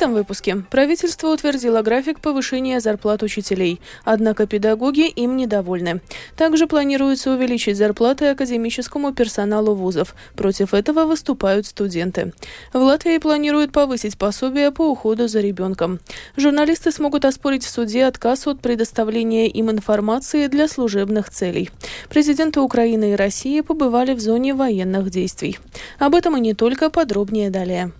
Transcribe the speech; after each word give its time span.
этом 0.00 0.14
выпуске 0.14 0.56
правительство 0.70 1.28
утвердило 1.28 1.82
график 1.82 2.20
повышения 2.20 2.80
зарплат 2.80 3.22
учителей, 3.22 3.82
однако 4.02 4.46
педагоги 4.46 5.06
им 5.06 5.36
недовольны. 5.36 6.00
Также 6.38 6.66
планируется 6.66 7.30
увеличить 7.30 7.76
зарплаты 7.76 8.28
академическому 8.28 9.12
персоналу 9.12 9.74
вузов. 9.74 10.14
Против 10.36 10.72
этого 10.72 11.04
выступают 11.04 11.66
студенты. 11.66 12.32
В 12.72 12.78
Латвии 12.78 13.18
планируют 13.18 13.72
повысить 13.72 14.16
пособие 14.16 14.70
по 14.70 14.90
уходу 14.90 15.28
за 15.28 15.40
ребенком. 15.40 16.00
Журналисты 16.34 16.92
смогут 16.92 17.26
оспорить 17.26 17.64
в 17.64 17.68
суде 17.68 18.06
отказ 18.06 18.46
от 18.46 18.62
предоставления 18.62 19.48
им 19.48 19.70
информации 19.70 20.46
для 20.46 20.66
служебных 20.66 21.28
целей. 21.28 21.68
Президенты 22.08 22.60
Украины 22.60 23.12
и 23.12 23.16
России 23.16 23.60
побывали 23.60 24.14
в 24.14 24.20
зоне 24.20 24.54
военных 24.54 25.10
действий. 25.10 25.58
Об 25.98 26.14
этом 26.14 26.38
и 26.38 26.40
не 26.40 26.54
только, 26.54 26.88
подробнее 26.88 27.50
далее. 27.50 27.92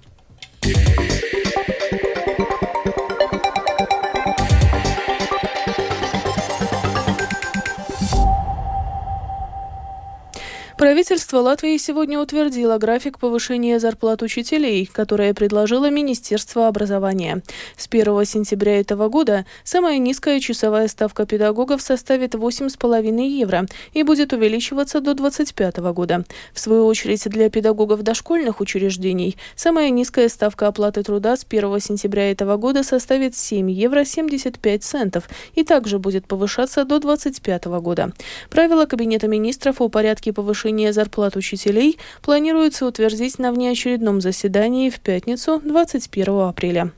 Правительство 10.80 11.40
Латвии 11.40 11.76
сегодня 11.76 12.18
утвердило 12.18 12.78
график 12.78 13.18
повышения 13.18 13.78
зарплат 13.78 14.22
учителей, 14.22 14.88
которое 14.90 15.34
предложило 15.34 15.90
Министерство 15.90 16.68
образования. 16.68 17.42
С 17.76 17.86
1 17.86 18.24
сентября 18.24 18.80
этого 18.80 19.10
года 19.10 19.44
самая 19.62 19.98
низкая 19.98 20.40
часовая 20.40 20.88
ставка 20.88 21.26
педагогов 21.26 21.82
составит 21.82 22.34
8,5 22.34 23.28
евро 23.28 23.66
и 23.92 24.02
будет 24.04 24.32
увеличиваться 24.32 25.02
до 25.02 25.12
2025 25.12 25.76
года. 25.92 26.24
В 26.54 26.58
свою 26.58 26.86
очередь, 26.86 27.28
для 27.28 27.50
педагогов 27.50 28.00
дошкольных 28.00 28.62
учреждений 28.62 29.37
самая 29.56 29.90
низкая 29.90 30.30
ставка 30.30 30.66
оплаты 30.66 31.02
труда 31.02 31.37
с 31.37 31.44
1 31.46 31.78
сентября 31.80 32.30
этого 32.30 32.56
года 32.56 32.84
составит 32.84 33.37
7 33.37 33.70
евро 33.70 34.06
75 34.06 34.82
центов 34.82 35.28
и 35.54 35.62
также 35.62 35.98
будет 35.98 36.26
повышаться 36.26 36.87
до 36.87 37.00
2025 37.00 37.66
года. 37.82 38.12
Правила 38.48 38.87
Кабинета 38.87 39.28
министров 39.28 39.82
о 39.82 39.90
порядке 39.90 40.32
повышения 40.32 40.70
повышение 40.71 40.93
зарплат 40.93 41.37
учителей 41.37 41.99
планируется 42.23 42.87
утвердить 42.87 43.38
на 43.38 43.52
внеочередном 43.52 44.21
заседании 44.21 44.88
в 44.88 45.01
пятницу 45.01 45.60
21 45.65 46.40
апреля. 46.40 46.93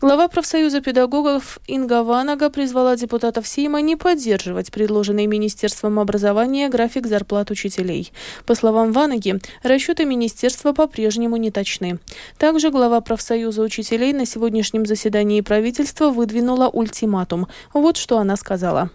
Глава 0.00 0.28
профсоюза 0.28 0.80
педагогов 0.80 1.58
Инга 1.66 2.04
Ванага 2.04 2.48
призвала 2.48 2.96
депутатов 2.96 3.46
Сейма 3.46 3.80
не 3.82 3.96
поддерживать 3.96 4.70
предложенный 4.70 5.26
Министерством 5.26 5.98
образования 5.98 6.68
график 6.68 7.06
зарплат 7.06 7.50
учителей. 7.50 8.12
По 8.46 8.54
словам 8.54 8.92
Ванаги, 8.92 9.40
расчеты 9.64 10.04
министерства 10.04 10.72
по-прежнему 10.72 11.36
не 11.36 11.50
точны. 11.50 11.98
Также 12.38 12.70
глава 12.70 13.00
профсоюза 13.00 13.62
учителей 13.62 14.12
на 14.12 14.26
сегодняшнем 14.26 14.86
заседании 14.86 15.40
правительства 15.42 16.10
выдвинула 16.10 16.68
ультиматум. 16.68 17.48
Вот 17.74 17.96
что 17.96 18.18
она 18.18 18.36
сказала 18.36 18.90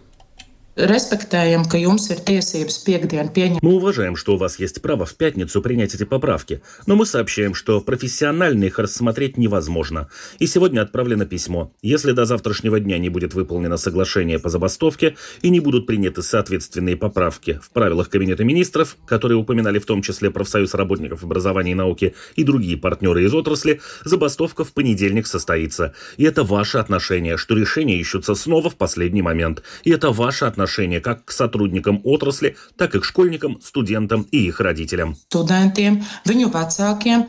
пенять. 3.32 3.60
Мы 3.62 3.74
уважаем, 3.74 4.14
что 4.14 4.34
у 4.34 4.36
вас 4.36 4.60
есть 4.60 4.80
право 4.80 5.04
в 5.04 5.16
пятницу 5.16 5.60
принять 5.60 5.92
эти 5.92 6.04
поправки, 6.04 6.62
но 6.86 6.94
мы 6.94 7.04
сообщаем, 7.04 7.54
что 7.54 7.80
профессионально 7.80 8.66
их 8.66 8.78
рассмотреть 8.78 9.36
невозможно. 9.36 10.08
И 10.38 10.46
сегодня 10.46 10.80
отправлено 10.80 11.26
письмо. 11.26 11.72
Если 11.82 12.12
до 12.12 12.26
завтрашнего 12.26 12.78
дня 12.78 12.96
не 12.98 13.08
будет 13.08 13.34
выполнено 13.34 13.76
соглашение 13.76 14.38
по 14.38 14.50
забастовке 14.50 15.16
и 15.42 15.50
не 15.50 15.58
будут 15.58 15.84
приняты 15.88 16.22
соответственные 16.22 16.96
поправки 16.96 17.58
в 17.60 17.70
правилах 17.70 18.08
Кабинета 18.08 18.44
министров, 18.44 18.96
которые 19.04 19.36
упоминали 19.36 19.80
в 19.80 19.84
том 19.84 20.00
числе 20.00 20.30
профсоюз 20.30 20.74
работников 20.74 21.24
образования 21.24 21.72
и 21.72 21.74
науки 21.74 22.14
и 22.36 22.44
другие 22.44 22.76
партнеры 22.76 23.24
из 23.24 23.34
отрасли, 23.34 23.80
забастовка 24.04 24.62
в 24.62 24.72
понедельник 24.72 25.26
состоится. 25.26 25.92
И 26.18 26.22
это 26.22 26.44
ваше 26.44 26.78
отношение, 26.78 27.36
что 27.36 27.56
решение 27.56 27.98
ищутся 27.98 28.36
снова 28.36 28.70
в 28.70 28.76
последний 28.76 29.22
момент. 29.22 29.64
И 29.82 29.90
это 29.90 30.12
ваше 30.12 30.44
отношение 30.44 30.67
отношение 30.68 31.00
как 31.00 31.24
к 31.24 31.32
сотрудникам 31.32 32.00
отрасли, 32.04 32.56
так 32.76 32.94
и 32.94 33.00
к 33.00 33.04
школьникам, 33.04 33.58
студентам 33.62 34.26
и 34.30 34.46
их 34.46 34.60
родителям. 34.60 35.16
Студентам, 35.28 36.04
viņu 36.26 36.52
vecākiem, 36.52 37.28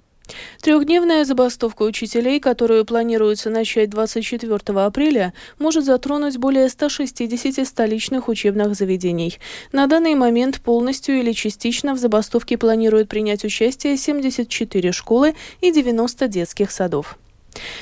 Трехдневная 0.61 1.25
забастовка 1.25 1.81
учителей, 1.81 2.39
которую 2.39 2.85
планируется 2.85 3.49
начать 3.49 3.89
24 3.89 4.59
апреля, 4.85 5.33
может 5.57 5.85
затронуть 5.85 6.37
более 6.37 6.69
160 6.69 7.65
столичных 7.65 8.27
учебных 8.27 8.75
заведений. 8.75 9.39
На 9.71 9.87
данный 9.87 10.13
момент 10.13 10.61
полностью 10.61 11.19
или 11.19 11.31
частично 11.31 11.95
в 11.95 11.97
забастовке 11.97 12.59
планируют 12.59 13.09
принять 13.09 13.43
участие 13.43 13.97
74 13.97 14.91
школы 14.91 15.33
и 15.61 15.71
90 15.71 16.27
детских 16.27 16.69
садов. 16.69 17.17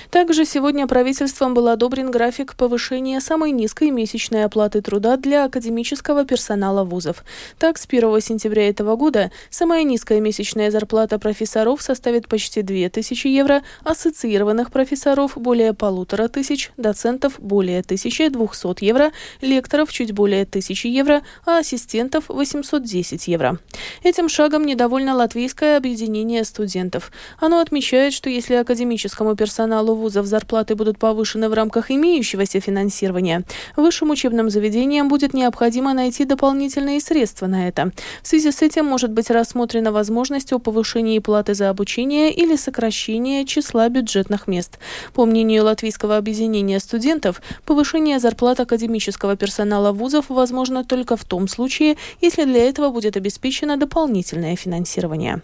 Также 0.09 0.45
сегодня 0.45 0.87
правительством 0.87 1.53
был 1.53 1.67
одобрен 1.67 2.11
график 2.11 2.55
повышения 2.55 3.19
самой 3.21 3.51
низкой 3.51 3.91
месячной 3.91 4.45
оплаты 4.45 4.81
труда 4.81 5.17
для 5.17 5.45
академического 5.45 6.25
персонала 6.25 6.83
вузов. 6.83 7.23
Так, 7.59 7.77
с 7.77 7.85
1 7.85 8.21
сентября 8.21 8.69
этого 8.69 8.95
года 8.95 9.31
самая 9.49 9.83
низкая 9.83 10.19
месячная 10.19 10.71
зарплата 10.71 11.19
профессоров 11.19 11.81
составит 11.81 12.27
почти 12.27 12.61
2000 12.61 13.27
евро, 13.27 13.61
ассоциированных 13.83 14.71
профессоров 14.71 15.37
более 15.37 15.73
полутора 15.73 16.27
тысяч, 16.27 16.71
доцентов 16.77 17.39
более 17.39 17.81
1200 17.81 18.83
евро, 18.83 19.11
лекторов 19.41 19.91
чуть 19.91 20.11
более 20.11 20.43
1000 20.43 20.87
евро, 20.87 21.21
а 21.45 21.59
ассистентов 21.59 22.25
810 22.29 23.27
евро. 23.27 23.59
Этим 24.03 24.29
шагом 24.29 24.65
недовольно 24.65 25.15
латвийское 25.15 25.77
объединение 25.77 26.43
студентов. 26.43 27.11
Оно 27.39 27.59
отмечает, 27.59 28.13
что 28.13 28.29
если 28.29 28.55
академическому 28.55 29.35
персоналу 29.35 29.66
персоналу 29.67 29.95
вузов 29.95 30.25
зарплаты 30.25 30.75
будут 30.75 30.97
повышены 30.97 31.49
в 31.49 31.53
рамках 31.53 31.91
имеющегося 31.91 32.61
финансирования, 32.61 33.43
высшим 33.75 34.11
учебным 34.11 34.49
заведениям 34.49 35.09
будет 35.09 35.33
необходимо 35.33 35.93
найти 35.93 36.23
дополнительные 36.23 37.01
средства 37.01 37.47
на 37.47 37.67
это. 37.67 37.91
В 38.23 38.27
связи 38.27 38.51
с 38.51 38.61
этим 38.61 38.85
может 38.85 39.11
быть 39.11 39.29
рассмотрена 39.29 39.91
возможность 39.91 40.53
о 40.53 40.59
повышении 40.59 41.19
платы 41.19 41.53
за 41.53 41.69
обучение 41.69 42.31
или 42.31 42.55
сокращение 42.55 43.45
числа 43.45 43.89
бюджетных 43.89 44.47
мест. 44.47 44.79
По 45.13 45.25
мнению 45.25 45.65
Латвийского 45.65 46.15
объединения 46.15 46.79
студентов, 46.79 47.41
повышение 47.65 48.19
зарплат 48.19 48.61
академического 48.61 49.35
персонала 49.35 49.91
вузов 49.91 50.29
возможно 50.29 50.85
только 50.85 51.17
в 51.17 51.25
том 51.25 51.49
случае, 51.49 51.97
если 52.21 52.45
для 52.45 52.69
этого 52.69 52.89
будет 52.89 53.17
обеспечено 53.17 53.75
дополнительное 53.75 54.55
финансирование. 54.55 55.41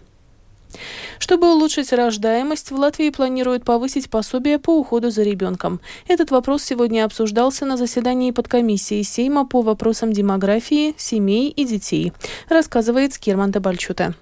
Чтобы 1.18 1.52
улучшить 1.52 1.92
рождаемость, 1.92 2.70
в 2.70 2.76
Латвии 2.76 3.10
планируют 3.10 3.64
повысить 3.64 4.10
пособие 4.10 4.58
по 4.58 4.78
уходу 4.78 5.10
за 5.10 5.22
ребенком. 5.22 5.80
Этот 6.08 6.30
вопрос 6.30 6.62
сегодня 6.62 7.04
обсуждался 7.04 7.66
на 7.66 7.76
заседании 7.76 8.30
подкомиссии 8.30 9.02
Сейма 9.02 9.46
по 9.46 9.62
вопросам 9.62 10.12
демографии, 10.12 10.94
семей 10.96 11.50
и 11.50 11.64
детей, 11.64 12.12
рассказывает 12.48 13.14
Скирман 13.14 13.52
Табальчута. 13.52 14.14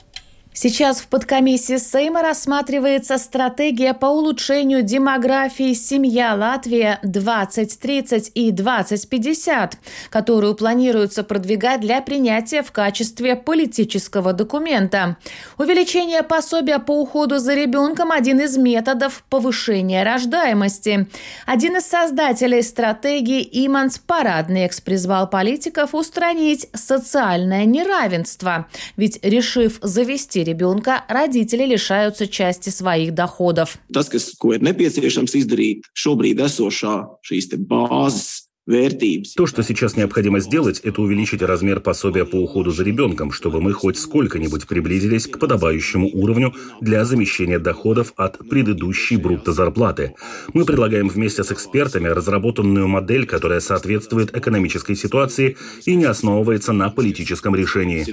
Сейчас 0.55 1.01
в 1.01 1.07
подкомиссии 1.07 1.79
Сейма 1.79 2.21
рассматривается 2.21 3.17
стратегия 3.17 3.95
по 3.95 4.07
улучшению 4.07 4.83
демографии 4.83 5.73
«Семья 5.73 6.35
Латвия 6.35 6.99
2030 7.03 8.33
и 8.35 8.51
2050», 8.53 9.73
которую 10.11 10.55
планируется 10.55 11.25
продвигать 11.25 11.81
для 11.81 12.03
принятия 12.03 12.63
в 12.63 12.71
качестве 12.71 13.35
политического 13.35 14.35
документа. 14.35 15.17
Увеличение 15.57 16.23
пособия 16.23 16.79
по 16.79 17.01
уходу 17.01 17.39
за 17.39 17.55
ребенком– 17.55 18.13
один 18.13 18.41
из 18.41 18.59
методов 18.59 19.25
повышения 19.31 20.03
рождаемости. 20.03 21.09
Один 21.47 21.79
из 21.79 21.87
создателей 21.87 22.63
стратегии 22.63 23.49
Иманс 23.67 23.99
Параднекс 23.99 24.83
призвал 24.83 25.31
политиков 25.31 25.95
устранить 25.95 26.69
социальное 26.75 27.65
неравенство. 27.65 28.67
Ведь 28.99 29.19
решив 29.25 29.79
завести 29.81 30.42
ребенка, 30.45 31.05
родители 31.09 31.65
лишаются 31.65 32.27
части 32.27 32.71
своих 32.71 33.15
доходов. 33.15 33.79
Tas, 33.93 34.09
kas, 34.09 34.33
ko 34.39 34.55
ir 34.57 34.63
nepieciešams 34.65 35.37
izdarīt 35.39 35.91
šobrīd 35.95 36.41
esošā 36.47 36.97
šīs 37.27 37.53
bāzes 37.69 38.43
то, 38.65 39.47
что 39.47 39.63
сейчас 39.65 39.97
необходимо 39.97 40.39
сделать, 40.39 40.79
это 40.81 41.03
увеличить 41.03 41.43
размер 41.43 41.81
пособия 41.81 42.25
по 42.25 42.37
уходу 42.37 42.71
за 42.71 42.85
ребенком, 42.85 43.33
чтобы 43.33 43.61
мы 43.61 43.73
хоть 43.73 43.99
сколько-нибудь 43.99 44.69
приблизились 44.69 45.27
к 45.27 45.41
подобающему 45.41 46.09
уровню 46.13 46.55
для 46.81 47.05
замещения 47.05 47.59
доходов 47.59 48.13
от 48.17 48.39
предыдущей 48.49 49.17
брутто 49.17 49.53
зарплаты. 49.53 50.15
Мы 50.55 50.65
предлагаем 50.65 51.09
вместе 51.09 51.43
с 51.43 51.51
экспертами 51.51 52.07
разработанную 52.07 52.87
модель, 52.87 53.27
которая 53.27 53.59
соответствует 53.59 54.37
экономической 54.37 54.95
ситуации 54.95 55.57
и 55.85 55.97
не 55.97 56.05
основывается 56.05 56.73
на 56.73 56.89
политическом 56.89 57.57
решении. 57.57 58.05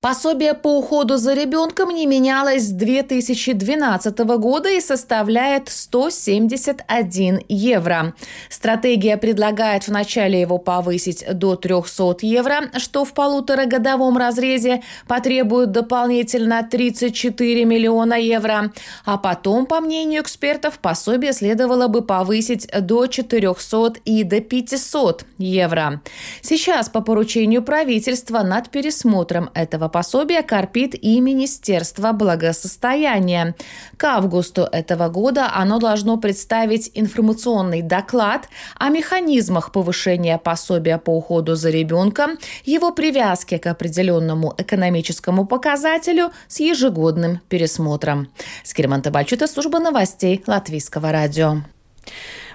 Пособие 0.00 0.54
по 0.54 0.78
уходу 0.78 1.16
за 1.16 1.34
ребенком 1.34 1.90
не 1.90 2.06
менялось 2.06 2.62
с 2.62 2.70
2012 2.70 4.18
года 4.38 4.70
и 4.70 4.80
составляет 4.80 5.68
171 5.68 7.40
евро. 7.48 8.14
Стратегия 8.48 9.16
предлагает 9.16 9.88
вначале 9.88 10.40
его 10.40 10.58
повысить 10.58 11.24
до 11.32 11.56
300 11.56 12.18
евро, 12.20 12.70
что 12.76 13.04
в 13.04 13.12
полуторагодовом 13.12 14.16
разрезе 14.16 14.84
потребует 15.08 15.72
дополнительно 15.72 16.62
34 16.62 17.64
миллиона 17.64 18.14
евро. 18.14 18.72
А 19.04 19.18
потом, 19.18 19.66
по 19.66 19.80
мнению 19.80 20.22
экспертов, 20.22 20.78
пособие 20.78 21.32
следовало 21.32 21.88
бы 21.88 22.02
повысить 22.02 22.68
до 22.82 23.08
400 23.08 23.94
и 24.04 24.22
до 24.22 24.40
500 24.40 25.24
евро. 25.38 26.02
Сейчас 26.40 26.88
по 26.88 27.00
поручению 27.00 27.64
правительства 27.64 28.44
над 28.44 28.70
пересмотром 28.78 29.50
этого 29.54 29.88
пособия 29.88 30.44
корпит 30.44 30.94
и 30.94 31.20
Министерство 31.20 32.12
благосостояния. 32.12 33.56
К 33.96 34.04
августу 34.04 34.62
этого 34.62 35.08
года 35.08 35.50
оно 35.52 35.80
должно 35.80 36.16
представить 36.16 36.92
информационный 36.94 37.82
доклад 37.82 38.48
о 38.78 38.90
механизмах 38.90 39.72
повышения 39.72 40.38
пособия 40.38 40.98
по 40.98 41.10
уходу 41.10 41.56
за 41.56 41.70
ребенком, 41.70 42.38
его 42.64 42.92
привязке 42.92 43.58
к 43.58 43.66
определенному 43.66 44.54
экономическому 44.56 45.44
показателю 45.44 46.30
с 46.46 46.60
ежегодным 46.60 47.40
пересмотром. 47.48 48.28
Скирман 48.62 49.02
Табальчута, 49.02 49.48
служба 49.48 49.80
новостей 49.80 50.44
Латвийского 50.46 51.10
радио. 51.10 51.62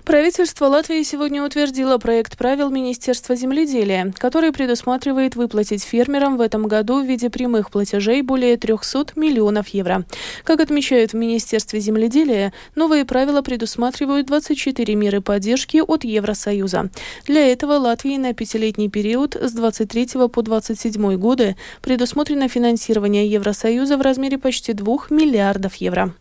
Правительство 0.05 0.65
Латвии 0.65 1.01
сегодня 1.03 1.45
утвердило 1.45 1.97
проект 1.97 2.37
правил 2.37 2.69
Министерства 2.69 3.37
земледелия, 3.37 4.13
который 4.17 4.51
предусматривает 4.51 5.37
выплатить 5.37 5.81
фермерам 5.81 6.35
в 6.35 6.41
этом 6.41 6.67
году 6.67 7.01
в 7.01 7.05
виде 7.05 7.29
прямых 7.29 7.71
платежей 7.71 8.21
более 8.21 8.57
300 8.57 9.13
миллионов 9.15 9.69
евро. 9.69 10.03
Как 10.43 10.59
отмечают 10.59 11.13
в 11.13 11.15
Министерстве 11.15 11.79
земледелия, 11.79 12.51
новые 12.75 13.05
правила 13.05 13.41
предусматривают 13.41 14.27
24 14.27 14.93
меры 14.93 15.21
поддержки 15.21 15.77
от 15.77 16.03
Евросоюза. 16.03 16.89
Для 17.25 17.49
этого 17.49 17.73
Латвии 17.73 18.17
на 18.17 18.33
пятилетний 18.33 18.89
период 18.89 19.37
с 19.37 19.53
23 19.53 20.27
по 20.27 20.41
27 20.41 21.15
годы 21.15 21.55
предусмотрено 21.81 22.49
финансирование 22.49 23.25
Евросоюза 23.25 23.95
в 23.95 24.01
размере 24.01 24.37
почти 24.37 24.73
2 24.73 24.97
миллиардов 25.11 25.75
евро. 25.75 26.13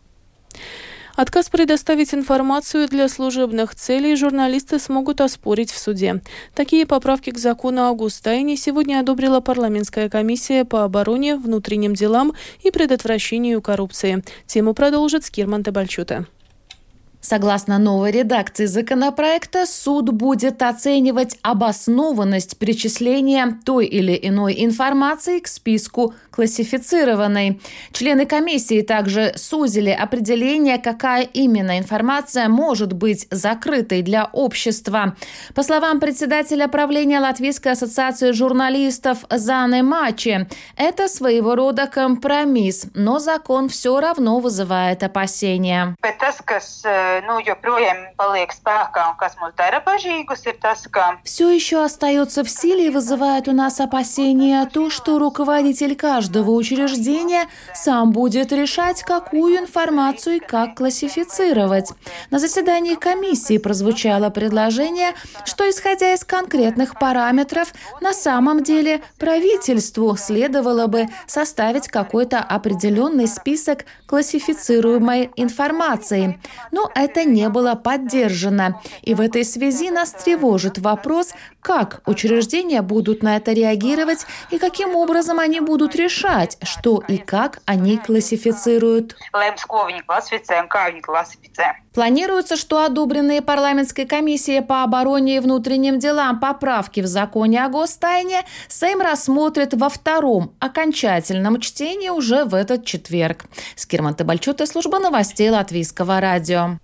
Отказ 1.14 1.50
предоставить 1.50 2.14
информацию 2.14 2.88
для 2.88 3.08
служебных 3.08 3.74
целей 3.74 4.16
журналисты 4.16 4.78
смогут 4.78 5.20
оспорить 5.20 5.70
в 5.70 5.78
суде. 5.78 6.22
Такие 6.54 6.86
поправки 6.86 7.30
к 7.30 7.38
закону 7.38 7.86
о 7.86 7.94
Густайне 7.94 8.56
сегодня 8.56 9.00
одобрила 9.00 9.40
парламентская 9.40 10.08
комиссия 10.08 10.64
по 10.64 10.84
обороне, 10.84 11.36
внутренним 11.36 11.94
делам 11.94 12.32
и 12.62 12.70
предотвращению 12.70 13.60
коррупции. 13.60 14.24
Тему 14.46 14.72
продолжит 14.72 15.24
Скирман 15.24 15.62
Табальчута. 15.62 16.26
Согласно 17.22 17.78
новой 17.78 18.10
редакции 18.10 18.66
законопроекта, 18.66 19.64
суд 19.64 20.10
будет 20.10 20.60
оценивать 20.60 21.38
обоснованность 21.42 22.58
причисления 22.58 23.60
той 23.64 23.86
или 23.86 24.18
иной 24.20 24.56
информации 24.58 25.38
к 25.38 25.46
списку 25.46 26.14
классифицированной. 26.32 27.60
Члены 27.92 28.26
комиссии 28.26 28.80
также 28.80 29.32
сузили 29.36 29.90
определение, 29.90 30.78
какая 30.78 31.22
именно 31.22 31.78
информация 31.78 32.48
может 32.48 32.94
быть 32.94 33.26
закрытой 33.30 34.02
для 34.02 34.28
общества. 34.32 35.14
По 35.54 35.62
словам 35.62 36.00
председателя 36.00 36.68
правления 36.68 37.20
Латвийской 37.20 37.72
ассоциации 37.72 38.32
журналистов 38.32 39.18
Заны 39.30 39.82
Мачи, 39.82 40.48
это 40.76 41.06
своего 41.08 41.54
рода 41.54 41.86
компромисс, 41.86 42.86
но 42.94 43.18
закон 43.18 43.68
все 43.68 44.00
равно 44.00 44.40
вызывает 44.40 45.02
опасения. 45.02 45.94
Все 51.24 51.50
еще 51.50 51.84
остается 51.84 52.42
в 52.42 52.50
силе 52.50 52.86
и 52.86 52.90
вызывает 52.90 53.48
у 53.48 53.52
нас 53.52 53.80
опасения 53.80 54.66
то, 54.72 54.88
что 54.88 55.18
руководитель 55.18 55.94
каждого 55.94 56.21
учреждения 56.30 57.48
сам 57.74 58.12
будет 58.12 58.52
решать, 58.52 59.02
какую 59.02 59.58
информацию 59.58 60.36
и 60.36 60.40
как 60.40 60.76
классифицировать. 60.76 61.90
На 62.30 62.38
заседании 62.38 62.94
комиссии 62.94 63.58
прозвучало 63.58 64.30
предложение, 64.30 65.14
что, 65.44 65.68
исходя 65.68 66.12
из 66.14 66.24
конкретных 66.24 66.98
параметров, 66.98 67.72
на 68.00 68.12
самом 68.12 68.62
деле 68.62 69.02
правительству 69.18 70.16
следовало 70.16 70.86
бы 70.86 71.08
составить 71.26 71.88
какой-то 71.88 72.38
определенный 72.38 73.26
список 73.26 73.84
классифицируемой 74.06 75.30
информации. 75.36 76.40
Но 76.70 76.90
это 76.94 77.24
не 77.24 77.48
было 77.48 77.74
поддержано. 77.74 78.80
И 79.02 79.14
в 79.14 79.20
этой 79.20 79.44
связи 79.44 79.90
нас 79.90 80.12
тревожит 80.12 80.78
вопрос, 80.78 81.32
как 81.60 82.02
учреждения 82.06 82.82
будут 82.82 83.22
на 83.22 83.36
это 83.36 83.52
реагировать 83.52 84.26
и 84.50 84.58
каким 84.58 84.94
образом 84.96 85.38
они 85.38 85.60
будут 85.60 85.94
решать, 85.94 86.11
что 86.62 87.02
и 87.08 87.18
как 87.18 87.60
они 87.64 87.98
классифицируют. 87.98 89.16
Планируется, 91.94 92.56
что 92.56 92.84
одобренные 92.84 93.42
парламентской 93.42 94.06
комиссией 94.06 94.62
по 94.62 94.82
обороне 94.82 95.36
и 95.36 95.40
внутренним 95.40 95.98
делам 95.98 96.40
поправки 96.40 97.00
в 97.00 97.06
законе 97.06 97.64
о 97.64 97.68
гостайне 97.68 98.42
Сейм 98.68 99.00
рассмотрит 99.00 99.74
во 99.74 99.88
втором 99.88 100.54
окончательном 100.58 101.60
чтении 101.60 102.08
уже 102.08 102.44
в 102.44 102.54
этот 102.54 102.84
четверг. 102.84 103.44
Скирман 103.76 104.14
Табальчута, 104.14 104.66
служба 104.66 104.98
новостей 104.98 105.50
Латвийского 105.50 106.20
радио. 106.20 106.78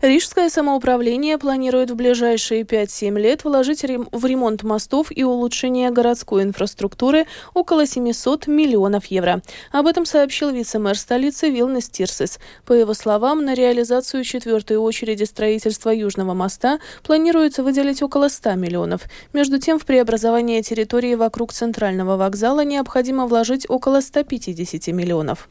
Рижское 0.00 0.48
самоуправление 0.48 1.36
планирует 1.36 1.90
в 1.90 1.94
ближайшие 1.94 2.62
5-7 2.62 3.18
лет 3.18 3.44
вложить 3.44 3.82
в 3.82 4.24
ремонт 4.24 4.62
мостов 4.62 5.08
и 5.14 5.24
улучшение 5.24 5.90
городской 5.90 6.42
инфраструктуры 6.42 7.26
около 7.52 7.86
700 7.86 8.46
миллионов 8.46 9.06
евро. 9.06 9.42
Об 9.72 9.86
этом 9.86 10.06
сообщил 10.06 10.50
вице-мэр 10.50 10.96
столицы 10.96 11.50
Вилнес 11.50 11.88
Тирсис. 11.88 12.38
По 12.64 12.72
его 12.72 12.94
словам, 12.94 13.44
на 13.44 13.54
реализацию 13.54 14.24
четвертой 14.24 14.78
очереди 14.78 15.24
строительства 15.24 15.90
Южного 15.90 16.34
моста 16.34 16.78
планируется 17.02 17.62
выделить 17.62 18.02
около 18.02 18.28
100 18.28 18.54
миллионов. 18.54 19.02
Между 19.32 19.58
тем, 19.58 19.78
в 19.78 19.84
преобразование 19.84 20.62
территории 20.62 21.14
вокруг 21.14 21.52
центрального 21.52 22.16
вокзала 22.16 22.64
необходимо 22.64 23.26
вложить 23.26 23.66
около 23.68 24.00
150 24.00 24.86
миллионов. 24.94 25.48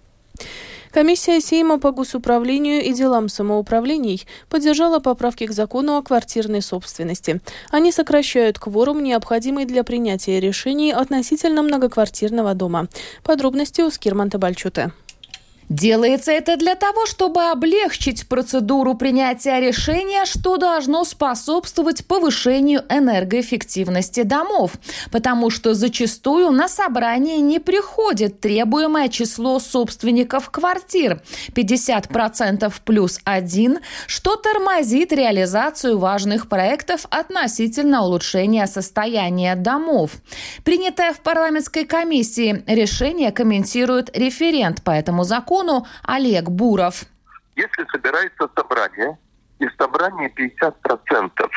Комиссия 0.92 1.40
Сейма 1.40 1.80
по 1.80 1.92
госуправлению 1.92 2.84
и 2.84 2.94
делам 2.94 3.30
самоуправлений 3.30 4.26
поддержала 4.50 5.00
поправки 5.00 5.46
к 5.46 5.52
закону 5.52 5.98
о 5.98 6.02
квартирной 6.02 6.64
собственности. 6.64 7.42
Они 7.70 7.92
сокращают 7.92 8.58
кворум, 8.58 9.04
необходимый 9.04 9.66
для 9.66 9.84
принятия 9.84 10.40
решений 10.40 10.92
относительно 10.92 11.62
многоквартирного 11.62 12.56
дома. 12.56 12.88
Подробности 13.24 13.82
у 13.82 13.92
Скирманта 13.92 14.40
Бальчута. 14.40 14.92
Делается 15.70 16.32
это 16.32 16.58
для 16.58 16.74
того, 16.74 17.06
чтобы 17.06 17.44
облегчить 17.44 18.28
процедуру 18.28 18.96
принятия 18.96 19.60
решения, 19.60 20.26
что 20.26 20.58
должно 20.58 21.04
способствовать 21.04 22.08
повышению 22.08 22.86
энергоэффективности 22.90 24.24
домов, 24.24 24.72
потому 25.12 25.52
что 25.52 25.76
зачастую 25.76 26.50
на 26.50 26.68
собрание 26.68 27.38
не 27.38 27.60
приходит 27.60 28.40
требуемое 28.40 29.10
число 29.10 29.60
собственников 29.60 30.50
квартир. 30.50 31.22
50% 31.54 32.74
плюс 32.84 33.20
один, 33.24 33.78
что 34.08 34.38
тормозит 34.38 35.14
реализацию 35.14 36.00
важных 36.00 36.50
проектов 36.50 37.06
относительно 37.12 38.04
улучшения 38.04 38.66
состояния 38.66 39.56
домов. 39.56 40.14
Принятое 40.64 41.14
в 41.14 41.20
парламентской 41.20 41.86
комиссии 41.86 42.64
решение 42.66 43.32
комментирует 43.32 44.18
референт 44.18 44.84
по 44.84 44.90
этому 44.90 45.24
закону 45.24 45.59
закону 45.60 45.86
Олег 46.04 46.50
Буров. 46.50 47.04
Если 47.56 47.86
собирается 47.92 48.50
собрание, 48.56 49.18
и 49.60 49.68
в 49.68 49.74
собрании 49.78 50.32
50% 50.36 51.50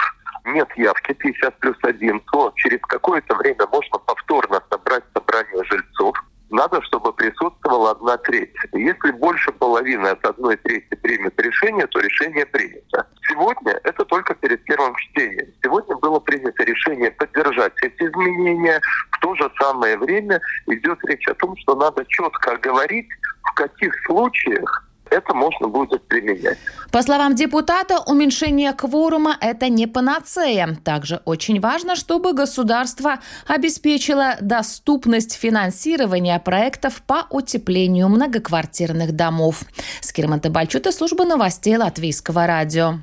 нет 0.46 0.68
явки 0.76 1.12
50 1.12 1.58
плюс 1.60 1.76
1, 1.82 2.20
то 2.32 2.52
через 2.56 2.80
какое-то 2.82 3.34
время 3.36 3.66
можно 3.70 3.98
повторно 3.98 4.60
собрать 4.70 5.04
собрание 5.14 5.64
жильцов. 5.64 6.16
Надо, 6.50 6.82
чтобы 6.82 7.12
присутствовала 7.14 7.92
одна 7.92 8.18
треть. 8.18 8.52
Если 8.72 9.10
больше 9.12 9.52
половины 9.52 10.08
от 10.08 10.22
одной 10.26 10.56
трети 10.56 10.94
примет 10.96 11.40
решение, 11.40 11.86
то 11.86 12.00
решение 12.00 12.44
принято. 12.44 13.06
Сегодня 13.26 13.80
это 13.84 14.04
только 14.04 14.34
перед 14.34 14.62
первым 14.64 14.94
чтением. 14.96 15.46
Сегодня 15.62 15.96
было 15.96 16.18
принято 16.18 16.62
решение 16.64 17.10
поддержать 17.12 17.72
эти 17.82 18.02
изменения. 18.02 18.80
В 19.12 19.20
то 19.20 19.34
же 19.36 19.50
самое 19.58 19.96
время 19.96 20.40
идет 20.66 20.98
речь 21.04 21.26
о 21.28 21.34
том, 21.34 21.56
что 21.56 21.74
надо 21.74 22.04
четко 22.08 22.58
говорить, 22.58 23.08
в 23.52 23.54
каких 23.54 23.94
случаях 24.06 24.88
это 25.10 25.34
можно 25.34 25.68
будет 25.68 26.02
применять. 26.08 26.58
По 26.90 27.02
словам 27.02 27.34
депутата, 27.34 27.98
уменьшение 28.06 28.72
кворума– 28.72 29.36
это 29.40 29.68
не 29.68 29.86
панацея. 29.86 30.76
Также 30.82 31.20
очень 31.26 31.60
важно, 31.60 31.96
чтобы 31.96 32.32
государство 32.32 33.18
обеспечило 33.46 34.36
доступность 34.40 35.34
финансирования 35.34 36.38
проектов 36.38 37.02
по 37.02 37.26
утеплению 37.30 38.08
многоквартирных 38.08 39.12
домов. 39.12 39.62
Скирманта 40.00 40.50
Бальчута, 40.50 40.92
служба 40.92 41.24
новостей 41.24 41.76
Латвийского 41.76 42.46
радио. 42.46 43.00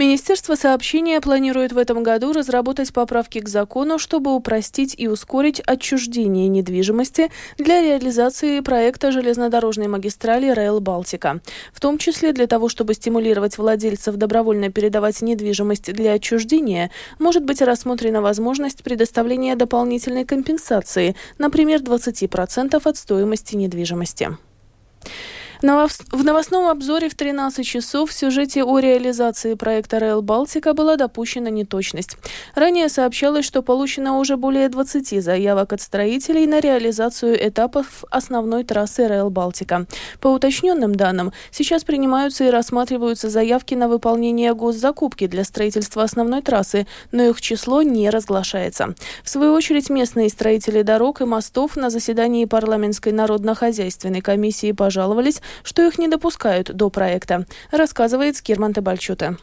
Министерство 0.00 0.54
сообщения 0.54 1.20
планирует 1.20 1.72
в 1.72 1.76
этом 1.76 2.02
году 2.02 2.32
разработать 2.32 2.90
поправки 2.90 3.38
к 3.38 3.50
закону, 3.50 3.98
чтобы 3.98 4.34
упростить 4.34 4.94
и 4.96 5.08
ускорить 5.08 5.60
отчуждение 5.60 6.48
недвижимости 6.48 7.30
для 7.58 7.82
реализации 7.82 8.60
проекта 8.60 9.12
железнодорожной 9.12 9.88
магистрали 9.88 10.48
Райл 10.48 10.80
Балтика. 10.80 11.42
В 11.74 11.80
том 11.80 11.98
числе 11.98 12.32
для 12.32 12.46
того, 12.46 12.70
чтобы 12.70 12.94
стимулировать 12.94 13.58
владельцев 13.58 14.16
добровольно 14.16 14.70
передавать 14.70 15.20
недвижимость 15.20 15.92
для 15.92 16.14
отчуждения, 16.14 16.90
может 17.18 17.44
быть 17.44 17.60
рассмотрена 17.60 18.22
возможность 18.22 18.82
предоставления 18.82 19.54
дополнительной 19.54 20.24
компенсации, 20.24 21.14
например, 21.36 21.82
20% 21.82 22.80
от 22.82 22.96
стоимости 22.96 23.54
недвижимости. 23.54 24.30
В 25.62 26.24
новостном 26.24 26.68
обзоре 26.68 27.10
в 27.10 27.14
13 27.14 27.66
часов 27.66 28.08
в 28.08 28.14
сюжете 28.14 28.64
о 28.64 28.78
реализации 28.78 29.52
проекта 29.52 29.98
Rail 29.98 30.22
Балтика 30.22 30.72
была 30.72 30.96
допущена 30.96 31.50
неточность. 31.50 32.16
Ранее 32.54 32.88
сообщалось, 32.88 33.44
что 33.44 33.60
получено 33.60 34.16
уже 34.16 34.38
более 34.38 34.70
20 34.70 35.22
заявок 35.22 35.74
от 35.74 35.82
строителей 35.82 36.46
на 36.46 36.60
реализацию 36.60 37.36
этапов 37.46 38.04
основной 38.10 38.64
трассы 38.64 39.02
Rail 39.02 39.28
Балтика. 39.28 39.84
По 40.20 40.28
уточненным 40.28 40.94
данным, 40.94 41.30
сейчас 41.50 41.84
принимаются 41.84 42.44
и 42.44 42.50
рассматриваются 42.50 43.28
заявки 43.28 43.74
на 43.74 43.88
выполнение 43.88 44.54
госзакупки 44.54 45.26
для 45.26 45.44
строительства 45.44 46.04
основной 46.04 46.40
трассы, 46.40 46.86
но 47.12 47.24
их 47.24 47.38
число 47.42 47.82
не 47.82 48.08
разглашается. 48.08 48.94
В 49.22 49.28
свою 49.28 49.52
очередь, 49.52 49.90
местные 49.90 50.30
строители 50.30 50.80
дорог 50.80 51.20
и 51.20 51.26
мостов 51.26 51.76
на 51.76 51.90
заседании 51.90 52.46
парламентской 52.46 53.12
народно-хозяйственной 53.12 54.22
комиссии 54.22 54.72
пожаловались, 54.72 55.42
что 55.62 55.86
их 55.86 55.98
не 55.98 56.08
допускают 56.08 56.74
до 56.74 56.90
проекта, 56.90 57.46
рассказывает 57.70 58.36
Скирман 58.36 58.72
Табальчута. 58.72 59.36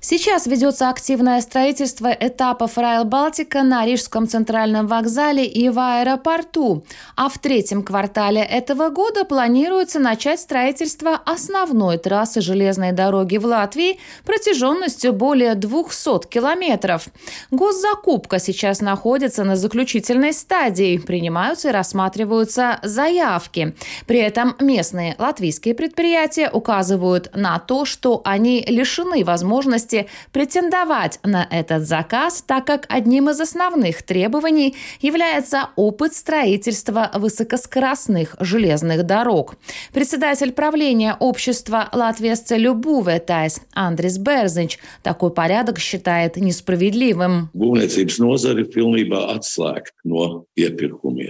Сейчас 0.00 0.46
ведется 0.46 0.90
активное 0.90 1.40
строительство 1.40 2.06
этапов 2.06 2.78
Райл 2.78 3.02
Балтика 3.02 3.64
на 3.64 3.84
Рижском 3.84 4.28
центральном 4.28 4.86
вокзале 4.86 5.44
и 5.44 5.68
в 5.68 5.78
аэропорту, 5.80 6.84
а 7.16 7.28
в 7.28 7.38
третьем 7.38 7.82
квартале 7.82 8.40
этого 8.40 8.90
года 8.90 9.24
планируется 9.24 9.98
начать 9.98 10.38
строительство 10.38 11.20
основной 11.24 11.98
трассы 11.98 12.40
железной 12.40 12.92
дороги 12.92 13.38
в 13.38 13.46
Латвии 13.46 13.98
протяженностью 14.24 15.12
более 15.12 15.56
200 15.56 16.28
километров. 16.28 17.08
Госзакупка 17.50 18.38
сейчас 18.38 18.80
находится 18.80 19.42
на 19.42 19.56
заключительной 19.56 20.32
стадии, 20.32 20.98
принимаются 20.98 21.70
и 21.70 21.72
рассматриваются 21.72 22.78
заявки. 22.84 23.74
При 24.06 24.20
этом 24.20 24.54
местные 24.60 25.16
латвийские 25.18 25.74
предприятия 25.74 26.48
указывают 26.48 27.30
на 27.34 27.58
то, 27.58 27.84
что 27.84 28.22
они 28.24 28.64
лишены 28.68 29.24
возможности 29.24 29.88
возможности 29.98 30.06
претендовать 30.32 31.18
на 31.24 31.46
этот 31.50 31.86
заказ, 31.86 32.44
так 32.46 32.66
как 32.66 32.86
одним 32.88 33.30
из 33.30 33.40
основных 33.40 34.02
требований 34.02 34.74
является 35.00 35.70
опыт 35.76 36.14
строительства 36.14 37.10
высокоскоростных 37.14 38.36
железных 38.40 39.04
дорог. 39.04 39.56
Председатель 39.92 40.52
правления 40.52 41.16
общества 41.18 41.88
Латвия 41.92 42.36
с 42.36 42.40
целью 42.40 42.74
Буветайс 42.74 43.60
Андрис 43.72 44.18
Берзинч 44.18 44.78
такой 45.02 45.30
порядок 45.30 45.78
считает 45.78 46.36
несправедливым. 46.36 47.50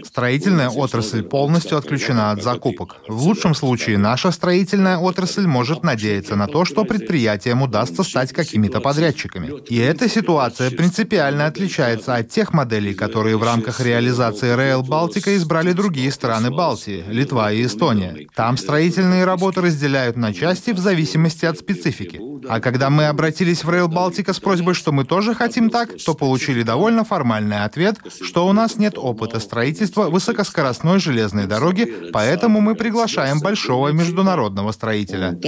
Строительная 0.04 0.70
отрасль 0.70 1.22
полностью 1.22 1.78
отключена 1.78 2.32
от 2.32 2.42
закупок. 2.42 2.96
В 3.08 3.22
лучшем 3.26 3.54
случае 3.54 3.98
наша 3.98 4.30
строительная 4.32 4.98
отрасль 4.98 5.46
может 5.46 5.82
надеяться 5.82 6.36
на 6.36 6.46
то, 6.46 6.64
что 6.64 6.84
предприятиям 6.84 7.62
удастся 7.62 8.02
стать 8.02 8.32
как 8.32 8.47
какими-то 8.48 8.80
подрядчиками. 8.80 9.52
И 9.68 9.76
эта 9.76 10.08
ситуация 10.08 10.70
принципиально 10.70 11.46
отличается 11.46 12.14
от 12.14 12.30
тех 12.30 12.52
моделей, 12.52 12.94
которые 12.94 13.36
в 13.36 13.42
рамках 13.42 13.80
реализации 13.80 14.56
Rail 14.56 14.82
Балтика 14.82 15.36
избрали 15.36 15.72
другие 15.72 16.10
страны 16.10 16.50
Балтии, 16.50 17.04
Литва 17.08 17.52
и 17.52 17.64
Эстония. 17.64 18.26
Там 18.34 18.56
строительные 18.56 19.24
работы 19.24 19.60
разделяют 19.60 20.16
на 20.16 20.32
части 20.32 20.70
в 20.70 20.78
зависимости 20.78 21.44
от 21.44 21.58
специфики. 21.58 22.20
А 22.48 22.60
когда 22.60 22.88
мы 22.88 23.06
обратились 23.06 23.64
в 23.64 23.70
Rail 23.70 23.88
Балтика 23.88 24.32
с 24.32 24.40
просьбой, 24.40 24.74
что 24.74 24.92
мы 24.92 25.04
тоже 25.04 25.34
хотим 25.34 25.70
так, 25.70 25.90
то 26.04 26.14
получили 26.14 26.62
довольно 26.62 27.04
формальный 27.04 27.64
ответ, 27.64 27.96
что 28.22 28.46
у 28.46 28.52
нас 28.52 28.76
нет 28.76 28.94
опыта 28.96 29.40
строительства 29.40 30.08
высокоскоростной 30.08 30.98
железной 30.98 31.46
дороги, 31.46 32.10
поэтому 32.12 32.60
мы 32.60 32.74
приглашаем 32.74 33.40
большого 33.40 33.88
международного 33.88 34.72
строителя. 34.72 35.38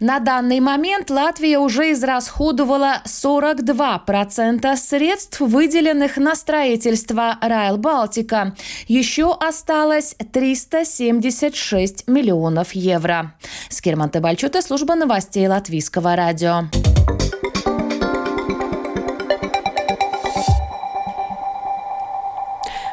На 0.00 0.18
данный 0.20 0.60
момент 0.60 1.10
Латвия 1.10 1.58
уже 1.58 1.92
израсходовала 1.92 3.02
42% 3.04 4.76
средств, 4.76 5.40
выделенных 5.40 6.16
на 6.16 6.34
строительство 6.34 7.38
Райл 7.40 7.76
Балтика. 7.76 8.54
Еще 8.86 9.32
осталось 9.32 10.16
376 10.32 12.08
миллионов 12.08 12.72
евро. 12.72 13.34
Скирман 13.68 14.10
Тебальчута, 14.10 14.62
служба 14.62 14.94
новостей 14.94 15.46
Латвийского 15.46 16.16
радио. 16.16 16.64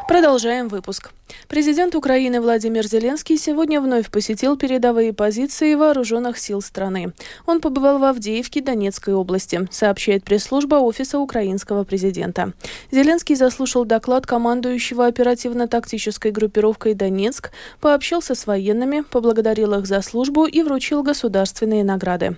Продолжаем 0.08 0.68
выпуск. 0.68 1.15
Президент 1.48 1.94
Украины 1.94 2.42
Владимир 2.42 2.88
Зеленский 2.88 3.38
сегодня 3.38 3.80
вновь 3.80 4.10
посетил 4.10 4.58
передовые 4.58 5.14
позиции 5.14 5.76
вооруженных 5.76 6.40
сил 6.40 6.62
страны. 6.62 7.14
Он 7.46 7.62
побывал 7.62 8.00
в 8.00 8.04
Авдеевке 8.04 8.62
Донецкой 8.62 9.14
области, 9.14 9.68
сообщает 9.70 10.24
пресс-служба 10.24 10.76
Офиса 10.76 11.20
украинского 11.20 11.84
президента. 11.84 12.54
Зеленский 12.92 13.36
заслушал 13.36 13.86
доклад 13.86 14.26
командующего 14.26 15.06
оперативно-тактической 15.06 16.32
группировкой 16.32 16.96
«Донецк», 16.96 17.52
пообщался 17.80 18.34
с 18.34 18.48
военными, 18.48 19.02
поблагодарил 19.02 19.76
их 19.76 19.86
за 19.86 20.02
службу 20.02 20.46
и 20.46 20.64
вручил 20.64 21.04
государственные 21.04 21.84
награды. 21.84 22.38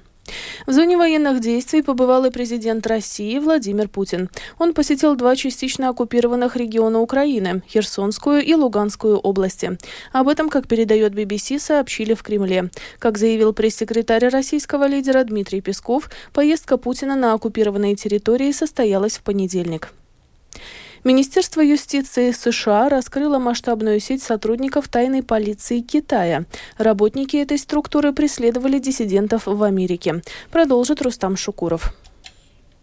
В 0.65 0.71
зоне 0.71 0.97
военных 0.97 1.39
действий 1.39 1.81
побывал 1.81 2.25
и 2.25 2.29
президент 2.29 2.85
России 2.87 3.39
Владимир 3.39 3.87
Путин. 3.87 4.29
Он 4.59 4.73
посетил 4.73 5.15
два 5.15 5.35
частично 5.35 5.89
оккупированных 5.89 6.55
региона 6.55 6.99
Украины– 6.99 7.63
Херсонскую 7.69 8.43
и 8.43 8.53
Луганскую 8.53 9.17
области. 9.17 9.77
Об 10.11 10.27
этом, 10.27 10.49
как 10.49 10.67
передает 10.67 11.13
BBC, 11.13 11.59
сообщили 11.59 12.13
в 12.13 12.23
Кремле. 12.23 12.69
Как 12.99 13.17
заявил 13.17 13.53
пресс-секретарь 13.53 14.27
российского 14.27 14.87
лидера 14.87 15.23
Дмитрий 15.23 15.61
Песков, 15.61 16.09
поездка 16.33 16.77
Путина 16.77 17.15
на 17.15 17.33
оккупированные 17.33 17.95
территории 17.95 18.51
состоялась 18.51 19.17
в 19.17 19.21
понедельник. 19.21 19.89
Министерство 21.07 21.61
юстиции 21.61 22.31
США 22.31 22.89
раскрыло 22.89 23.39
масштабную 23.39 24.01
сеть 24.01 24.21
сотрудников 24.21 24.89
тайной 24.89 25.23
полиции 25.23 25.79
Китая. 25.79 26.43
Работники 26.77 27.37
этой 27.37 27.57
структуры 27.57 28.11
преследовали 28.11 28.77
диссидентов 28.77 29.43
в 29.45 29.63
Америке. 29.63 30.21
Продолжит 30.51 31.01
Рустам 31.01 31.37
Шукуров. 31.37 31.93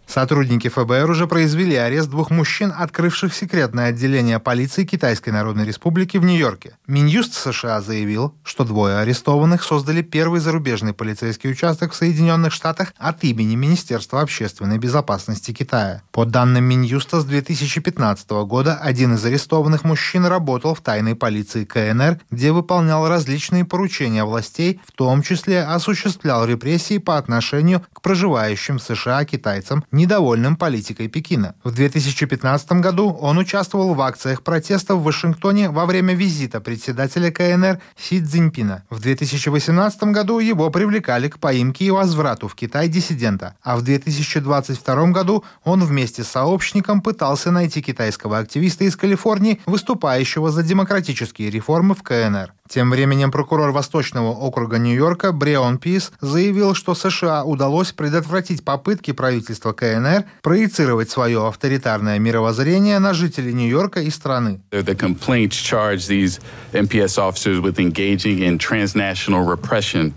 Сотрудники 0.07 0.69
ФБР 0.69 1.11
уже 1.11 1.27
произвели 1.27 1.75
арест 1.75 2.09
двух 2.09 2.31
мужчин, 2.31 2.73
открывших 2.77 3.35
секретное 3.35 3.89
отделение 3.89 4.39
полиции 4.39 4.85
Китайской 4.85 5.31
Народной 5.31 5.65
Республики 5.65 6.19
в 6.19 6.25
Нью-Йорке. 6.25 6.77
Минюст 6.87 7.35
США 7.35 7.81
заявил, 7.81 8.35
что 8.45 8.65
двое 8.65 8.99
арестованных 8.99 9.65
создали 9.65 10.03
первый 10.03 10.41
зарубежный 10.41 10.93
полицейский 10.93 11.51
участок 11.51 11.93
в 11.93 11.97
Соединенных 11.97 12.53
Штатах 12.53 12.93
от 12.99 13.25
имени 13.25 13.57
Министерства 13.57 14.21
общественной 14.21 14.79
безопасности 14.79 15.53
Китая. 15.53 16.03
По 16.13 16.25
данным 16.25 16.65
Минюста, 16.65 17.21
с 17.21 17.25
2015 17.25 18.31
года 18.47 18.77
один 18.77 19.15
из 19.15 19.25
арестованных 19.25 19.85
мужчин 19.85 20.27
работал 20.27 20.75
в 20.75 20.81
тайной 20.81 21.15
полиции 21.15 21.65
КНР, 21.65 22.21
где 22.31 22.53
выполнял 22.53 23.09
различные 23.09 23.65
поручения 23.65 24.25
властей, 24.25 24.81
в 24.87 24.93
том 24.93 25.23
числе 25.23 25.63
осуществлял 25.63 26.45
репрессии 26.45 26.99
по 26.99 27.17
отношению 27.19 27.83
к 27.93 28.03
проживающим 28.03 28.79
в 28.79 28.83
США 28.83 29.25
китайцам, 29.25 29.85
недовольным 29.95 30.57
политикой 30.57 31.09
Пекина. 31.09 31.55
В 31.65 31.73
2015 31.73 32.73
году 32.73 33.11
он 33.11 33.39
участвовал 33.39 33.95
в 33.95 34.01
акциях 34.01 34.43
протеста 34.43 34.95
в 34.95 35.03
Вашингтоне 35.03 35.71
во 35.71 35.87
время 35.87 36.15
визита 36.15 36.61
председателя 36.61 37.31
КНР 37.31 37.81
Си 37.97 38.21
Цзиньпина. 38.21 38.83
В 38.91 39.01
2018 39.01 40.03
году 40.05 40.39
его 40.41 40.71
привлекали 40.71 41.29
к 41.29 41.39
поимке 41.39 41.87
и 41.87 41.91
возврату 41.91 42.49
в 42.49 42.55
Китай 42.55 42.89
диссидента, 42.89 43.55
а 43.63 43.77
в 43.77 43.83
2022 43.83 45.07
году 45.07 45.45
он 45.65 45.85
вместе 45.85 46.25
с 46.25 46.29
сообщником 46.29 47.01
пытался 47.01 47.51
найти 47.51 47.81
китайского 47.81 48.39
активиста 48.39 48.85
из 48.85 48.97
Калифорнии, 48.97 49.61
выступающего 49.67 50.51
за 50.51 50.63
демократические 50.63 51.51
реформы 51.51 51.95
в 51.95 52.03
КНР. 52.03 52.53
Тем 52.67 52.91
временем 52.91 53.31
прокурор 53.31 53.73
Восточного 53.73 54.31
округа 54.31 54.79
Нью-Йорка 54.79 55.33
Бреон 55.33 55.77
Пис 55.77 56.13
заявил, 56.23 56.73
что 56.75 56.95
США 56.95 57.45
удалось 57.45 57.93
предотвратить 57.93 58.65
попытки 58.65 59.13
правительства 59.13 59.75
КНР 59.75 60.25
проецировать 60.41 61.11
свое 61.11 61.47
авторитарное 61.47 62.19
мировоззрение 62.19 62.99
на 63.01 63.13
жителей 63.13 63.53
Нью-Йорка 63.53 64.01
и 64.01 64.09
страны. 64.09 64.63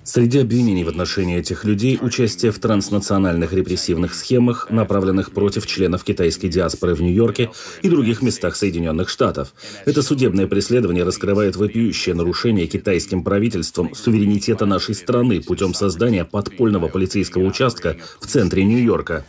Среди 0.06 0.40
обвинений 0.40 0.86
в 0.86 0.88
отношении 0.88 1.38
этих 1.38 1.66
людей 1.66 2.00
участие 2.02 2.54
в 2.54 2.60
транснациональных 2.60 3.52
репрессивных 3.52 4.14
схемах, 4.14 4.68
направленных 4.70 5.34
против 5.34 5.68
членов 5.68 6.06
китайской 6.06 6.48
диаспоры 6.48 6.96
в 6.96 7.02
Нью-Йорке 7.02 7.52
и 7.82 7.90
других 7.90 8.22
местах 8.22 8.56
Соединенных 8.56 9.10
Штатов. 9.10 9.54
Это 9.86 10.02
судебное 10.02 10.48
преследование 10.48 11.04
раскрывает 11.04 11.58
вопиющее 11.58 12.16
нарушение 12.16 12.37
китайским 12.68 13.24
правительством 13.24 13.96
суверенитета 13.96 14.66
нашей 14.66 14.96
страны 14.96 15.42
путем 15.42 15.74
создания 15.74 16.24
подпольного 16.24 16.88
полицейского 16.88 17.44
участка 17.44 17.98
в 18.22 18.28
центре 18.28 18.64
Нью-Йорка. 18.64 19.26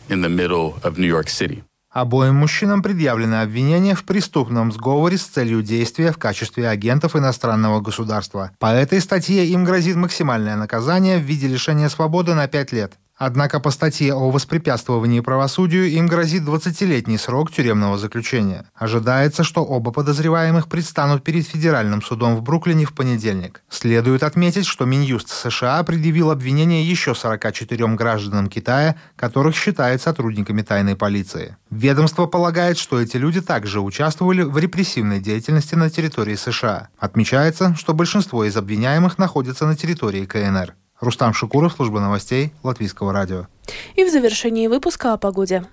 Обоим 1.91 2.35
мужчинам 2.35 2.83
предъявлено 2.83 3.41
обвинение 3.41 3.95
в 3.95 4.03
преступном 4.03 4.71
сговоре 4.71 5.17
с 5.17 5.23
целью 5.23 5.63
действия 5.63 6.11
в 6.11 6.19
качестве 6.19 6.69
агентов 6.69 7.15
иностранного 7.15 7.81
государства. 7.81 8.51
По 8.59 8.73
этой 8.73 9.01
статье 9.01 9.43
им 9.47 9.63
грозит 9.63 9.95
максимальное 9.95 10.55
наказание 10.55 11.17
в 11.17 11.23
виде 11.23 11.47
лишения 11.47 11.89
свободы 11.89 12.35
на 12.35 12.47
5 12.47 12.71
лет. 12.73 12.93
Однако 13.19 13.59
по 13.59 13.69
статье 13.69 14.13
о 14.13 14.31
воспрепятствовании 14.31 15.19
правосудию 15.19 15.89
им 15.89 16.07
грозит 16.07 16.43
20-летний 16.43 17.17
срок 17.17 17.51
тюремного 17.51 17.97
заключения. 17.97 18.65
Ожидается, 18.73 19.43
что 19.43 19.65
оба 19.65 19.91
подозреваемых 19.91 20.69
предстанут 20.69 21.21
перед 21.21 21.45
федеральным 21.45 22.01
судом 22.01 22.37
в 22.37 22.41
Бруклине 22.41 22.85
в 22.85 22.93
понедельник. 22.93 23.61
Следует 23.69 24.23
отметить, 24.23 24.65
что 24.65 24.85
Минюст 24.85 25.27
США 25.27 25.83
предъявил 25.83 26.31
обвинение 26.31 26.89
еще 26.89 27.13
44 27.13 27.87
гражданам 27.95 28.47
Китая, 28.47 28.95
которых 29.17 29.53
считает 29.53 30.01
сотрудниками 30.01 30.61
тайной 30.61 30.95
полиции. 30.95 31.57
Ведомство 31.69 32.25
полагает, 32.25 32.77
что 32.77 33.01
эти 33.01 33.17
люди 33.17 33.41
также 33.41 33.81
участвовали 33.81 34.43
в 34.43 34.57
репрессивной 34.57 35.19
деятельности 35.19 35.75
на 35.75 35.89
территории 35.89 36.35
США. 36.35 36.87
Отмечается, 36.97 37.75
что 37.75 37.93
большинство 37.93 38.45
из 38.45 38.55
обвиняемых 38.55 39.17
находятся 39.17 39.65
на 39.65 39.75
территории 39.75 40.25
КНР. 40.25 40.73
Рустам 40.99 41.33
Шукуров, 41.33 41.73
служба 41.73 41.99
новостей 41.99 42.51
Латвийского 42.63 43.13
радио. 43.13 43.47
И 43.95 44.03
в 44.03 44.09
завершении 44.09 44.67
выпуска 44.67 45.13
о 45.13 45.17
погоде. 45.17 45.63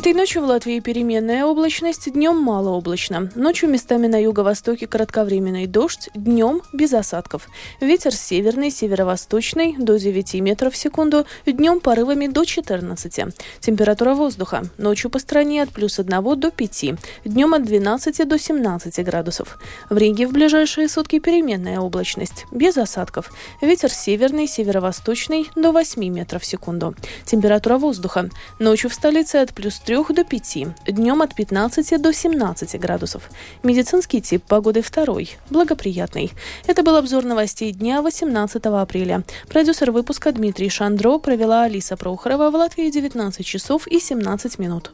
Этой 0.00 0.14
ночью 0.14 0.40
в 0.40 0.46
Латвии 0.46 0.80
переменная 0.80 1.44
облачность, 1.44 2.10
днем 2.10 2.38
малооблачно. 2.38 3.30
Ночью 3.34 3.68
местами 3.68 4.06
на 4.06 4.18
юго-востоке 4.18 4.86
кратковременный 4.86 5.66
дождь, 5.66 6.08
днем 6.14 6.62
без 6.72 6.94
осадков. 6.94 7.50
Ветер 7.82 8.14
северный, 8.14 8.70
северо-восточный 8.70 9.76
до 9.76 9.98
9 9.98 10.36
метров 10.40 10.72
в 10.72 10.78
секунду, 10.78 11.26
днем 11.44 11.80
порывами 11.80 12.28
до 12.28 12.46
14. 12.46 13.34
Температура 13.60 14.14
воздуха. 14.14 14.62
Ночью 14.78 15.10
по 15.10 15.18
стране 15.18 15.62
от 15.62 15.68
плюс 15.68 15.98
1 15.98 16.40
до 16.40 16.50
5, 16.50 16.84
днем 17.26 17.52
от 17.52 17.64
12 17.64 18.26
до 18.26 18.38
17 18.38 19.04
градусов. 19.04 19.58
В 19.90 19.98
Риге 19.98 20.26
в 20.26 20.32
ближайшие 20.32 20.88
сутки 20.88 21.18
переменная 21.18 21.78
облачность, 21.78 22.46
без 22.50 22.78
осадков. 22.78 23.30
Ветер 23.60 23.90
северный, 23.90 24.46
северо-восточный 24.46 25.50
до 25.56 25.72
8 25.72 26.02
метров 26.08 26.40
в 26.40 26.46
секунду. 26.46 26.94
Температура 27.26 27.76
воздуха. 27.76 28.30
Ночью 28.58 28.88
в 28.88 28.94
столице 28.94 29.36
от 29.36 29.52
плюс 29.52 29.78
3 29.90 30.14
до 30.14 30.22
5, 30.24 30.66
днем 30.86 31.20
от 31.20 31.34
15 31.34 32.00
до 32.00 32.12
17 32.12 32.78
градусов. 32.78 33.28
Медицинский 33.64 34.20
тип 34.20 34.44
погоды 34.44 34.82
второй, 34.82 35.36
благоприятный. 35.50 36.30
Это 36.68 36.84
был 36.84 36.94
обзор 36.94 37.24
новостей 37.24 37.72
дня 37.72 38.00
18 38.00 38.66
апреля. 38.66 39.24
Продюсер 39.48 39.90
выпуска 39.90 40.30
Дмитрий 40.30 40.68
Шандро 40.68 41.18
провела 41.18 41.64
Алиса 41.64 41.96
Прохорова 41.96 42.50
в 42.52 42.54
Латвии 42.54 42.88
19 42.88 43.44
часов 43.44 43.88
и 43.88 43.98
17 43.98 44.60
минут. 44.60 44.92